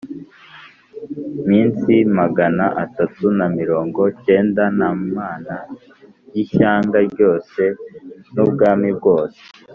[1.47, 5.55] Minsi magana atatu na mirongo cyenda nta mana
[6.33, 7.61] y ishyanga ryose
[8.33, 9.41] n ubwami bwose